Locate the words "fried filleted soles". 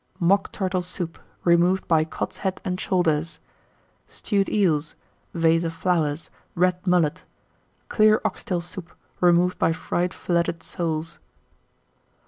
9.73-11.19